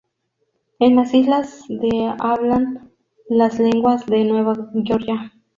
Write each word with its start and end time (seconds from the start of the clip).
En 0.79 0.95
las 0.95 1.13
islas 1.13 1.63
de 1.69 2.11
hablan 2.19 2.91
las 3.29 3.59
lenguas 3.59 4.03
de 4.07 4.23
Nueva 4.23 4.71
Georgia. 4.83 5.31